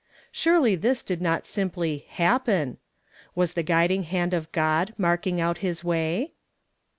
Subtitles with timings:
[0.31, 2.77] Surely this did not simply "happen."
[3.35, 6.33] Was the guiding hand of (Jod marking out his way?